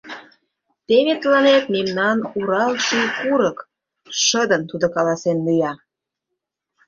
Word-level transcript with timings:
Теве 0.87 1.13
тыланет 1.21 1.65
мемнан 1.75 2.17
Урал 2.37 2.73
ший 2.85 3.07
курык!— 3.19 3.57
шыдын 4.25 4.61
тудо 4.69 4.87
каласен 4.95 5.37
лӱя. 5.45 5.73